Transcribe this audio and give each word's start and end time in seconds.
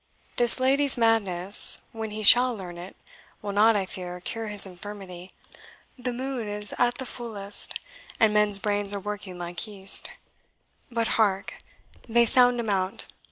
This 0.37 0.59
lady's 0.59 0.97
madness, 0.97 1.83
when 1.91 2.09
he 2.09 2.23
shall 2.23 2.55
learn 2.55 2.79
it, 2.79 2.95
will 3.43 3.51
not, 3.51 3.75
I 3.75 3.85
fear, 3.85 4.19
cure 4.19 4.47
his 4.47 4.65
infirmity. 4.65 5.31
The 5.95 6.11
moon 6.11 6.47
is 6.49 6.73
at 6.79 6.97
the 6.97 7.05
fullest, 7.05 7.75
and 8.19 8.33
men's 8.33 8.57
brains 8.57 8.95
are 8.95 8.99
working 8.99 9.37
like 9.37 9.67
yeast. 9.67 10.09
But 10.89 11.07
hark! 11.21 11.59
they 12.09 12.25
sound 12.25 12.57
to 12.57 12.63
mount. 12.63 13.05